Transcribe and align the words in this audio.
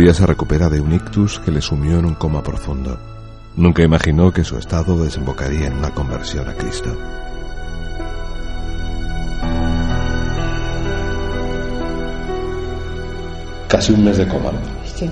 Nuria 0.00 0.14
se 0.14 0.24
recupera 0.24 0.70
de 0.70 0.80
un 0.80 0.94
ictus 0.94 1.38
que 1.40 1.50
le 1.50 1.60
sumió 1.60 1.98
en 1.98 2.06
un 2.06 2.14
coma 2.14 2.42
profundo. 2.42 2.98
Nunca 3.54 3.82
imaginó 3.82 4.32
que 4.32 4.44
su 4.44 4.56
estado 4.56 4.96
desembocaría 5.04 5.66
en 5.66 5.74
una 5.74 5.90
conversión 5.90 6.48
a 6.48 6.54
Cristo. 6.54 6.96
Casi 13.68 13.92
un 13.92 14.04
mes 14.04 14.16
de 14.16 14.26
coma. 14.26 14.52
Sí, 14.86 15.10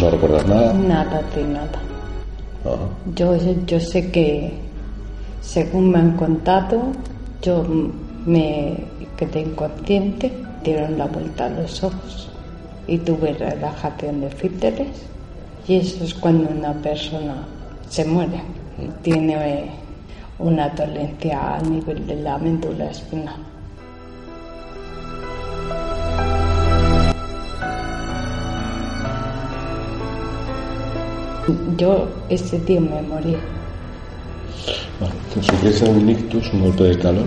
¿No 0.00 0.08
recuerdas 0.08 0.46
nada? 0.46 0.72
nada 0.72 1.22
de 1.34 1.44
nada. 1.46 1.80
Ah, 2.64 2.76
Yo, 3.16 3.36
yo 3.66 3.80
sé 3.80 4.08
que, 4.12 4.52
según 5.40 5.90
me 5.90 5.98
han 5.98 6.16
contado, 6.16 6.92
yo 7.42 7.66
me 8.24 8.84
quedé 9.16 9.40
inconsciente, 9.40 10.32
dieron 10.62 10.96
la 10.96 11.06
vuelta 11.06 11.46
a 11.46 11.50
los 11.50 11.82
ojos 11.82 12.30
y 12.90 12.98
tuve 12.98 13.32
relajación 13.34 14.20
de 14.20 14.30
fíteres. 14.30 14.88
Y 15.68 15.76
eso 15.76 16.02
es 16.02 16.12
cuando 16.12 16.50
una 16.50 16.72
persona 16.74 17.46
se 17.88 18.04
muere, 18.04 18.42
tiene 19.02 19.34
eh, 19.34 19.70
una 20.40 20.68
dolencia 20.70 21.54
a 21.54 21.60
nivel 21.60 22.04
de 22.06 22.16
la 22.16 22.36
médula 22.38 22.90
espinal. 22.90 23.36
Yo 31.76 32.08
ese 32.28 32.58
día 32.60 32.80
me 32.80 33.02
morí. 33.02 33.36
Bueno, 34.98 35.14
sufriste 35.40 35.88
un 35.88 36.10
ictus, 36.10 36.52
un 36.52 36.62
golpe 36.62 36.84
de 36.84 36.98
calor, 36.98 37.26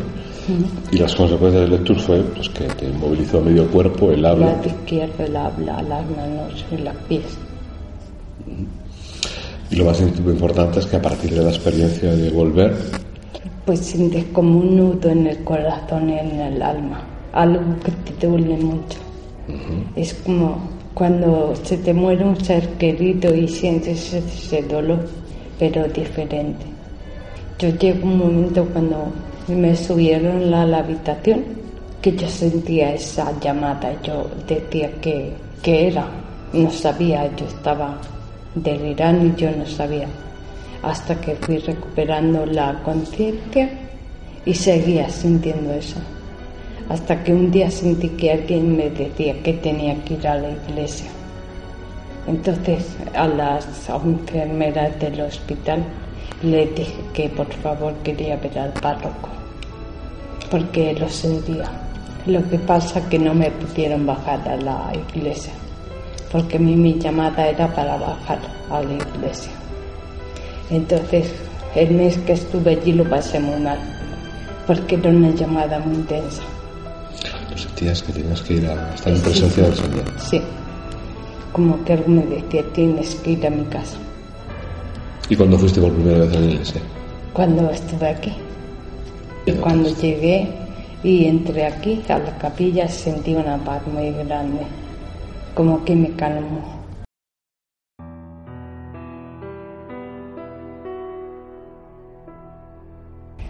y 0.91 0.97
las 0.97 1.15
consecuencias 1.15 1.69
del 1.69 1.79
ictus 1.79 2.01
fue 2.03 2.21
pues, 2.21 2.49
que 2.49 2.65
te 2.65 2.85
inmovilizó 2.89 3.41
medio 3.41 3.67
cuerpo, 3.67 4.11
el 4.11 4.19
El 4.19 4.25
habla. 4.25 4.45
lado 4.47 4.67
izquierdo, 4.67 5.23
el 5.25 5.35
habla, 5.35 5.81
las 5.83 6.05
manos 6.09 6.65
y 6.71 6.77
las 6.77 6.95
pies. 7.07 7.37
Y 9.71 9.75
lo 9.75 9.85
más 9.85 10.01
importante 10.01 10.79
es 10.79 10.85
que 10.85 10.97
a 10.97 11.01
partir 11.01 11.31
de 11.33 11.43
la 11.43 11.49
experiencia 11.49 12.11
de 12.15 12.29
volver, 12.29 12.75
Pues 13.65 13.79
sientes 13.79 14.25
como 14.33 14.59
un 14.59 14.75
nudo 14.77 15.09
en 15.09 15.25
el 15.27 15.43
corazón 15.43 16.09
y 16.09 16.19
en 16.19 16.39
el 16.39 16.61
alma, 16.61 17.01
algo 17.31 17.61
que 17.83 17.91
te 18.19 18.27
duele 18.27 18.57
mucho. 18.57 18.99
Es 19.95 20.13
como 20.15 20.61
cuando 20.93 21.53
se 21.63 21.77
te 21.77 21.93
muere 21.93 22.23
un 22.25 22.35
ser 22.43 22.67
querido 22.77 23.33
y 23.33 23.47
sientes 23.47 24.13
ese 24.13 24.61
dolor, 24.63 24.99
pero 25.57 25.87
diferente. 25.87 26.65
Yo 27.57 27.69
llego 27.69 28.05
un 28.05 28.17
momento 28.17 28.65
cuando 28.73 29.05
me 29.47 29.75
subieron 29.75 30.53
a 30.53 30.65
la 30.65 30.79
habitación 30.79 31.43
que 32.01 32.15
yo 32.15 32.27
sentía 32.27 32.93
esa 32.93 33.37
llamada, 33.39 33.93
yo 34.01 34.29
decía 34.47 34.91
que, 35.01 35.33
que 35.61 35.87
era, 35.87 36.05
no 36.53 36.69
sabía, 36.69 37.33
yo 37.35 37.45
estaba 37.45 37.97
delirando 38.55 39.25
y 39.25 39.35
yo 39.35 39.51
no 39.51 39.65
sabía, 39.65 40.07
hasta 40.81 41.19
que 41.19 41.35
fui 41.35 41.57
recuperando 41.59 42.45
la 42.45 42.81
conciencia 42.83 43.69
y 44.45 44.53
seguía 44.53 45.09
sintiendo 45.09 45.73
eso, 45.73 45.97
hasta 46.89 47.23
que 47.23 47.33
un 47.33 47.51
día 47.51 47.71
sentí 47.71 48.09
que 48.09 48.31
alguien 48.31 48.75
me 48.75 48.89
decía 48.89 49.41
que 49.41 49.53
tenía 49.53 49.95
que 50.03 50.15
ir 50.15 50.27
a 50.27 50.35
la 50.35 50.51
iglesia. 50.51 51.07
Entonces 52.27 52.95
a 53.15 53.27
las 53.27 53.67
enfermeras 53.89 54.97
del 54.99 55.21
hospital 55.21 55.83
le 56.43 56.67
dije 56.67 56.93
que 57.13 57.29
por 57.29 57.51
favor 57.53 57.93
quería 58.03 58.35
ver 58.37 58.59
al 58.59 58.73
párroco, 58.73 59.29
porque 60.51 60.93
lo 60.93 61.09
sentía. 61.09 61.71
Lo 62.25 62.47
que 62.49 62.57
pasa 62.59 63.07
que 63.09 63.17
no 63.17 63.33
me 63.33 63.49
pudieron 63.51 64.05
bajar 64.05 64.47
a 64.47 64.55
la 64.57 64.91
iglesia, 65.13 65.53
porque 66.31 66.59
mi, 66.59 66.75
mi 66.75 66.99
llamada 66.99 67.47
era 67.47 67.73
para 67.73 67.97
bajar 67.97 68.39
a 68.69 68.81
la 68.81 68.93
iglesia. 68.93 69.51
Entonces 70.69 71.33
el 71.75 71.91
mes 71.91 72.17
que 72.19 72.33
estuve 72.33 72.71
allí 72.71 72.93
lo 72.93 73.03
pasé 73.09 73.39
muy 73.39 73.59
mal, 73.59 73.79
porque 74.67 74.95
era 74.95 75.09
una 75.09 75.31
llamada 75.31 75.79
muy 75.79 75.95
intensa. 75.95 76.43
tú 77.49 77.57
sentías 77.57 78.03
que 78.03 78.13
tenías 78.13 78.41
que 78.41 78.53
ir 78.55 78.67
a 78.67 78.93
estar 78.93 79.13
en 79.13 79.21
presencia 79.21 79.63
del 79.63 79.75
Señor. 79.75 80.13
Sí, 80.17 80.41
como 81.51 81.83
que 81.83 81.93
algo 81.93 82.09
me 82.09 82.25
decía, 82.25 82.63
tienes 82.73 83.15
que 83.15 83.31
ir 83.31 83.47
a 83.47 83.49
mi 83.49 83.63
casa. 83.65 83.97
¿Y 85.33 85.35
cuando 85.35 85.57
fuiste 85.57 85.81
por 85.81 85.91
primera 85.91 86.19
vez 86.19 86.35
a 86.35 86.39
la 86.39 86.45
iglesia? 86.45 86.81
Cuando 87.33 87.67
estuve 87.71 88.07
aquí. 88.07 88.33
Y 89.47 89.51
cuando 89.53 89.89
llegué 89.89 90.47
y 91.03 91.25
entré 91.25 91.65
aquí 91.65 92.03
a 92.07 92.19
la 92.19 92.37
capilla 92.37 92.87
sentí 92.87 93.33
una 93.33 93.57
paz 93.57 93.81
muy 93.87 94.11
grande, 94.11 94.59
como 95.55 95.83
que 95.85 95.95
me 95.95 96.11
calmó. 96.11 96.61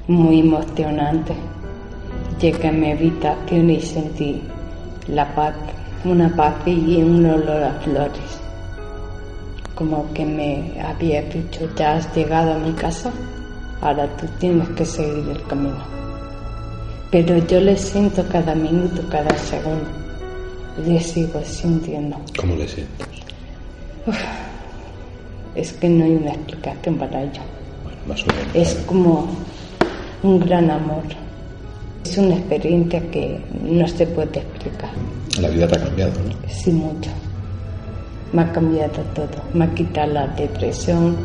Muy 0.08 0.40
emocionante. 0.40 1.34
Llegué 2.40 2.70
a 2.70 2.72
mi 2.72 2.92
habitación 2.94 3.70
y 3.70 3.82
sentí 3.82 4.42
la 5.10 5.36
paz, 5.36 5.54
una 6.06 6.34
paz 6.34 6.56
y 6.66 7.04
un 7.04 7.26
olor 7.26 7.62
a 7.62 7.74
flores. 7.82 8.43
Como 9.84 10.14
que 10.14 10.24
me 10.26 10.82
había 10.82 11.22
dicho, 11.24 11.70
ya 11.76 11.98
has 11.98 12.16
llegado 12.16 12.54
a 12.54 12.58
mi 12.58 12.72
casa, 12.72 13.12
ahora 13.82 14.08
tú 14.16 14.26
tienes 14.40 14.70
que 14.70 14.86
seguir 14.86 15.28
el 15.30 15.44
camino. 15.44 15.84
Pero 17.12 17.38
yo 17.48 17.60
le 17.60 17.76
siento 17.76 18.26
cada 18.30 18.56
minuto, 18.56 19.02
cada 19.10 19.38
segundo. 19.38 19.86
Le 20.86 21.02
sigo 21.02 21.42
sintiendo. 21.44 22.16
¿Cómo 22.40 22.56
le 22.56 22.66
sientes? 22.66 23.08
Es 25.54 25.74
que 25.74 25.90
no 25.90 26.06
hay 26.06 26.12
una 26.12 26.32
explicación 26.32 26.96
para 26.96 27.24
ello. 27.24 27.42
Bueno, 27.84 28.00
más 28.08 28.24
o 28.24 28.28
menos. 28.28 28.56
Es 28.56 28.76
como 28.86 29.28
un 30.24 30.40
gran 30.40 30.72
amor. 30.72 31.04
Es 32.06 32.18
una 32.18 32.36
experiencia 32.36 33.02
que 33.12 33.38
no 33.62 33.86
se 33.86 34.08
puede 34.08 34.40
explicar. 34.40 34.92
La 35.42 35.50
vida 35.50 35.68
te 35.68 35.76
ha 35.76 35.84
cambiado, 35.84 36.14
¿no? 36.22 36.48
Sí, 36.48 36.72
mucho. 36.72 37.10
Me 38.34 38.42
ha 38.42 38.52
cambiado 38.52 39.02
todo. 39.14 39.28
Me 39.54 39.66
ha 39.66 39.74
quitado 39.74 40.14
la 40.14 40.28
depresión, 40.28 41.16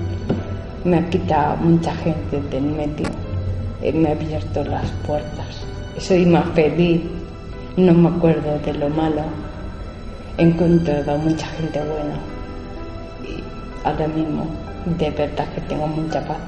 me 0.84 0.98
ha 0.98 1.10
quitado 1.10 1.56
mucha 1.56 1.94
gente 1.96 2.40
del 2.50 2.64
medio, 2.64 3.08
eh, 3.82 3.92
me 3.92 4.08
ha 4.08 4.12
abierto 4.12 4.62
las 4.64 4.88
puertas. 5.06 5.66
Soy 5.98 6.26
más 6.26 6.48
feliz, 6.50 7.02
no 7.76 7.94
me 7.94 8.08
acuerdo 8.08 8.58
de 8.60 8.74
lo 8.74 8.88
malo. 8.90 9.22
He 10.36 10.42
encontrado 10.42 11.18
mucha 11.18 11.46
gente 11.46 11.80
buena 11.80 12.16
y 13.24 13.42
ahora 13.86 14.06
mismo 14.08 14.46
de 14.98 15.10
verdad 15.10 15.48
que 15.54 15.60
tengo 15.62 15.86
mucha 15.86 16.24
paz. 16.26 16.38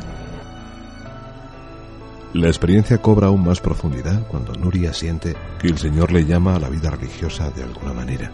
La 2.32 2.46
experiencia 2.46 2.98
cobra 2.98 3.26
aún 3.26 3.44
más 3.44 3.60
profundidad 3.60 4.24
cuando 4.28 4.52
Nuria 4.54 4.92
siente 4.92 5.34
que 5.58 5.66
el 5.66 5.78
Señor 5.78 6.12
le 6.12 6.24
llama 6.24 6.54
a 6.54 6.60
la 6.60 6.68
vida 6.68 6.90
religiosa 6.90 7.50
de 7.50 7.64
alguna 7.64 7.92
manera. 7.92 8.30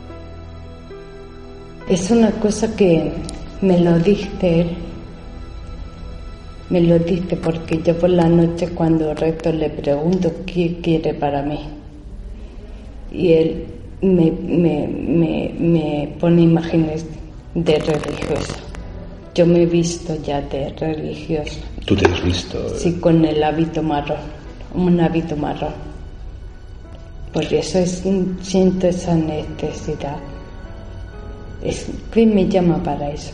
Es 1.88 2.10
una 2.10 2.32
cosa 2.32 2.74
que 2.74 3.12
me 3.62 3.78
lo 3.78 3.98
dice 4.00 4.60
él. 4.60 4.70
Me 6.68 6.80
lo 6.80 6.98
dice 6.98 7.36
porque 7.36 7.80
yo 7.80 7.96
por 7.96 8.10
la 8.10 8.28
noche 8.28 8.68
cuando 8.70 9.14
reto 9.14 9.52
le 9.52 9.70
pregunto 9.70 10.32
qué 10.44 10.78
quiere 10.82 11.14
para 11.14 11.42
mí. 11.42 11.60
Y 13.12 13.32
él 13.32 13.66
me, 14.02 14.32
me, 14.32 14.88
me, 14.88 15.54
me 15.60 16.12
pone 16.18 16.42
imágenes 16.42 17.06
de 17.54 17.78
religiosa. 17.78 18.56
Yo 19.36 19.46
me 19.46 19.62
he 19.62 19.66
visto 19.66 20.16
ya 20.24 20.40
de 20.40 20.70
religiosa. 20.70 21.60
¿Tú 21.84 21.94
te 21.94 22.10
has 22.10 22.24
visto? 22.24 22.68
Sí, 22.76 22.94
con 22.94 23.24
el 23.24 23.40
hábito 23.44 23.80
marrón, 23.80 24.18
un 24.74 25.00
hábito 25.00 25.36
marrón. 25.36 25.74
Por 27.32 27.44
eso 27.44 27.78
es, 27.78 28.02
siento 28.42 28.88
esa 28.88 29.14
necesidad. 29.14 30.16
Es 31.66 31.86
que 32.12 32.26
me 32.26 32.46
llama 32.48 32.76
para 32.82 33.10
eso. 33.10 33.32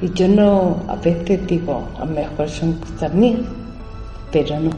Y 0.00 0.12
yo 0.12 0.28
no, 0.28 0.76
a 0.88 0.96
veces 0.96 1.46
digo, 1.46 1.82
a 1.96 2.04
lo 2.04 2.06
mejor 2.12 2.48
son 2.48 2.74
cosas 2.74 3.12
mías, 3.14 3.40
pero 4.30 4.60
no. 4.60 4.70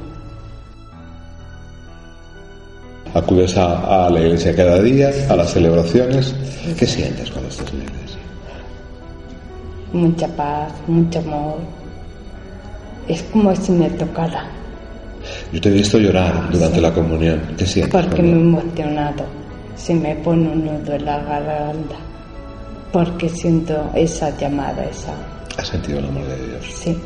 Acudes 3.15 3.57
a, 3.57 4.07
a 4.07 4.11
la 4.11 4.21
iglesia 4.21 4.55
cada 4.55 4.81
día, 4.83 5.11
a 5.29 5.37
las 5.37 5.51
celebraciones. 5.53 6.35
¿Qué 6.79 6.87
sientes 6.87 7.31
cuando 7.31 7.49
estás 7.49 7.71
en 7.73 7.79
la 7.79 7.85
iglesia? 7.85 8.19
Mucha 9.93 10.29
paz, 10.29 10.73
mucho 10.87 11.19
amor. 11.21 11.57
Es 13.09 13.23
como 13.25 13.55
si 13.57 13.73
me 13.73 13.89
tocara, 13.91 14.45
Yo 15.53 15.61
te 15.61 15.71
he 15.71 15.73
visto 15.73 15.99
llorar 15.99 16.51
durante 16.51 16.81
la 16.81 16.93
comunión. 16.93 17.41
¿Qué 17.57 17.65
sientes? 17.67 17.93
porque 17.93 18.23
me 18.23 18.29
he 18.29 18.33
cuando- 18.35 18.61
emocionado. 18.61 19.25
Se 19.77 19.95
me 19.95 20.15
pone 20.17 20.49
un 20.51 20.65
nudo 20.65 20.93
en 20.95 21.05
la 21.05 21.19
garganta, 21.21 21.95
porque 22.93 23.29
siento 23.29 23.91
esa 23.95 24.37
llamada, 24.39 24.85
esa. 24.85 25.13
Has 25.59 25.69
sentido 25.69 25.99
el 25.99 26.07
amor 26.07 26.25
de 26.25 26.47
Dios. 26.49 26.65
Sí, 26.75 26.97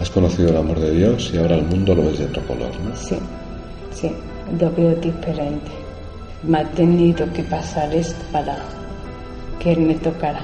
Has 0.00 0.10
conocido 0.10 0.48
el 0.48 0.56
amor 0.56 0.80
de 0.80 0.90
Dios 0.90 1.30
y 1.32 1.38
ahora 1.38 1.54
el 1.56 1.62
mundo 1.64 1.94
lo 1.94 2.02
ves 2.04 2.18
de 2.18 2.24
otro 2.24 2.42
color, 2.46 2.70
¿no? 2.80 2.96
sí, 2.96 3.16
sí, 3.94 4.10
lo 4.58 4.68
veo 4.72 4.94
diferente. 4.96 5.70
Me 6.42 6.58
ha 6.58 6.64
tenido 6.70 7.30
que 7.32 7.44
pasar 7.44 7.94
esto 7.94 8.20
para 8.32 8.56
que 9.60 9.72
él 9.72 9.80
me 9.80 9.94
tocara. 9.94 10.40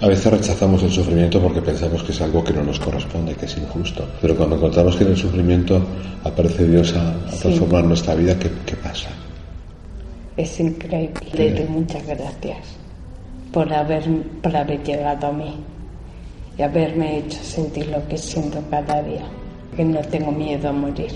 A 0.00 0.06
veces 0.06 0.30
rechazamos 0.30 0.82
el 0.82 0.92
sufrimiento 0.92 1.40
porque 1.40 1.62
pensamos 1.62 2.02
que 2.04 2.12
es 2.12 2.20
algo 2.20 2.44
que 2.44 2.52
no 2.52 2.62
nos 2.62 2.78
corresponde, 2.78 3.34
que 3.34 3.46
es 3.46 3.56
injusto. 3.56 4.06
Pero 4.20 4.36
cuando 4.36 4.56
encontramos 4.56 4.94
que 4.96 5.04
en 5.04 5.10
el 5.10 5.16
sufrimiento 5.16 5.80
aparece 6.22 6.66
Dios 6.68 6.94
a, 6.94 7.10
a 7.10 7.32
Sí. 7.32 7.38
transformar 7.40 7.84
nuestra 7.84 8.14
vida, 8.14 8.38
¿qué, 8.38 8.50
qué 8.66 8.76
pasa? 8.76 9.08
Es 10.36 10.58
increíble. 10.58 11.20
Le 11.32 11.52
doy 11.52 11.68
muchas 11.68 12.04
gracias 12.06 12.58
por 13.52 13.72
haber, 13.72 14.04
por 14.42 14.56
haber 14.56 14.82
llegado 14.82 15.28
a 15.28 15.32
mí 15.32 15.54
y 16.58 16.62
haberme 16.62 17.18
hecho 17.18 17.42
sentir 17.42 17.88
lo 17.88 18.06
que 18.08 18.18
siento 18.18 18.58
cada 18.68 19.00
día, 19.02 19.24
que 19.76 19.84
no 19.84 20.00
tengo 20.00 20.32
miedo 20.32 20.68
a 20.68 20.72
morir. 20.72 21.12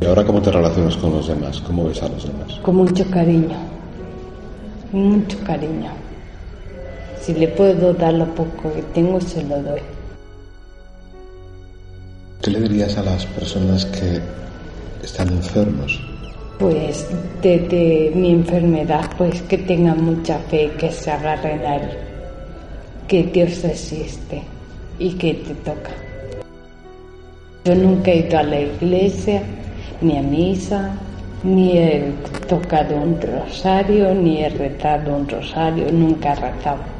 ¿Y 0.00 0.04
ahora 0.04 0.24
cómo 0.24 0.42
te 0.42 0.52
relacionas 0.52 0.96
con 0.98 1.12
los 1.12 1.28
demás? 1.28 1.60
¿Cómo 1.62 1.84
ves 1.84 2.02
a 2.02 2.08
los 2.08 2.26
demás? 2.26 2.60
Con 2.62 2.76
mucho 2.76 3.10
cariño, 3.10 3.56
mucho 4.92 5.38
cariño. 5.44 5.90
Si 7.22 7.32
le 7.32 7.48
puedo 7.48 7.94
dar 7.94 8.12
lo 8.12 8.26
poco 8.34 8.72
que 8.74 8.82
tengo, 8.94 9.18
se 9.20 9.42
lo 9.44 9.62
doy. 9.62 9.80
¿Qué 12.42 12.50
le 12.50 12.60
dirías 12.60 12.96
a 12.98 13.02
las 13.02 13.24
personas 13.26 13.86
que 13.86 14.20
están 15.02 15.28
enfermos? 15.28 15.98
Pues 16.58 17.06
desde 17.42 18.12
mi 18.14 18.30
enfermedad, 18.30 19.10
pues 19.18 19.42
que 19.42 19.58
tengan 19.58 20.02
mucha 20.02 20.38
fe, 20.50 20.70
que 20.78 20.90
se 20.90 21.10
agarren 21.10 21.60
a 21.66 21.76
él, 21.76 21.90
que 23.06 23.24
Dios 23.24 23.62
existe 23.64 24.42
y 24.98 25.10
que 25.12 25.34
te 25.34 25.54
toca. 25.56 25.90
Yo 27.64 27.74
nunca 27.74 28.10
he 28.10 28.20
ido 28.20 28.38
a 28.38 28.42
la 28.42 28.60
iglesia, 28.60 29.42
ni 30.00 30.16
a 30.16 30.22
misa, 30.22 30.94
ni 31.42 31.78
he 31.78 32.12
tocado 32.48 32.96
un 32.96 33.20
rosario, 33.20 34.14
ni 34.14 34.42
he 34.42 34.48
rezado 34.48 35.16
un 35.16 35.28
rosario, 35.28 35.92
nunca 35.92 36.32
he 36.32 36.36
rezado. 36.36 36.96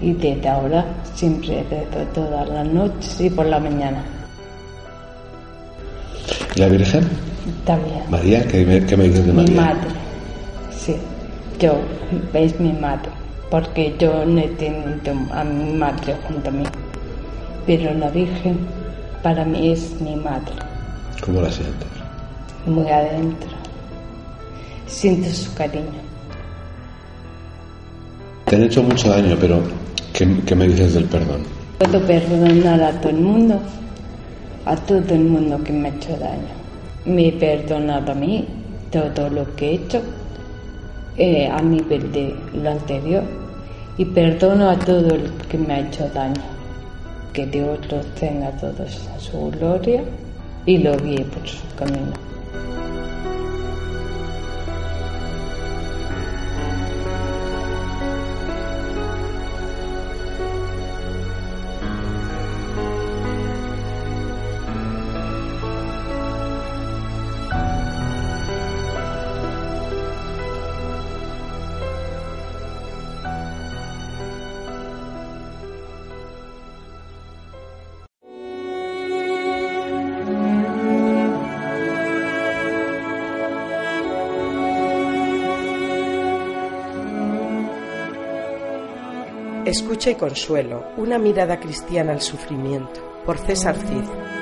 Y 0.00 0.12
desde 0.12 0.48
ahora 0.48 0.84
siempre 1.14 1.64
rezo 1.70 2.06
todas 2.14 2.48
las 2.48 2.66
noches 2.66 3.20
y 3.20 3.30
por 3.30 3.46
la 3.46 3.58
mañana 3.58 4.04
¿Y 6.54 6.60
la 6.60 6.68
Virgen? 6.68 7.25
También. 7.64 8.02
María, 8.10 8.46
¿qué 8.48 8.64
me, 8.64 8.84
qué 8.84 8.96
me 8.96 9.04
dices 9.04 9.26
de 9.26 9.32
Mi 9.32 9.38
María? 9.42 9.60
madre, 9.62 9.88
sí, 10.70 10.96
yo, 11.58 11.74
es 12.34 12.58
mi 12.60 12.72
madre, 12.72 13.10
porque 13.50 13.94
yo 13.98 14.24
no 14.24 14.40
he 14.40 14.48
tenido 14.48 15.12
a 15.32 15.44
mi 15.44 15.72
madre 15.74 16.14
junto 16.26 16.48
a 16.48 16.52
mí, 16.52 16.64
pero 17.66 17.92
la 17.94 18.08
Virgen 18.10 18.58
para 19.22 19.44
mí 19.44 19.70
es 19.72 20.00
mi 20.00 20.16
madre, 20.16 20.52
¿Cómo 21.24 21.40
la 21.40 21.50
sientes? 21.50 21.88
muy 22.66 22.88
adentro, 22.88 23.48
siento 24.86 25.28
su 25.30 25.52
cariño. 25.54 26.04
Te 28.46 28.56
han 28.56 28.62
hecho 28.62 28.82
mucho 28.82 29.08
daño, 29.08 29.36
pero 29.40 29.60
¿qué, 30.12 30.28
qué 30.46 30.54
me 30.54 30.68
dices 30.68 30.94
del 30.94 31.04
perdón? 31.06 31.40
Puedo 31.78 32.00
perdonar 32.06 32.80
a 32.82 32.92
todo 33.00 33.10
el 33.10 33.16
mundo, 33.16 33.60
a 34.64 34.76
todo 34.76 34.98
el 35.14 35.20
mundo 35.24 35.62
que 35.64 35.72
me 35.72 35.88
ha 35.88 35.92
hecho 35.92 36.16
daño. 36.16 36.54
Me 37.06 37.28
he 37.28 37.32
perdonado 37.32 38.12
a 38.12 38.14
mí 38.14 38.44
todo 38.90 39.30
lo 39.30 39.54
que 39.54 39.70
he 39.70 39.74
hecho 39.74 40.02
eh, 41.16 41.48
a 41.48 41.62
nivel 41.62 42.10
de 42.12 42.34
lo 42.52 42.70
anterior 42.70 43.22
y 43.96 44.04
perdono 44.04 44.70
a 44.70 44.76
todo 44.76 45.14
el 45.14 45.30
que 45.48 45.56
me 45.56 45.74
ha 45.74 45.80
hecho 45.80 46.08
daño. 46.12 46.42
Que 47.32 47.46
Dios 47.46 47.78
los 47.90 48.06
tenga 48.14 48.48
a 48.48 48.56
todos 48.56 49.08
en 49.14 49.20
su 49.20 49.50
gloria 49.52 50.02
y 50.66 50.78
lo 50.78 50.96
guíe 50.98 51.24
por 51.24 51.46
su 51.46 51.62
camino. 51.78 52.25
Escucha 89.66 90.12
y 90.12 90.14
consuelo, 90.14 90.92
una 90.96 91.18
mirada 91.18 91.58
cristiana 91.58 92.12
al 92.12 92.20
sufrimiento, 92.20 93.00
por 93.26 93.36
César 93.36 93.74
Cid. 93.74 94.35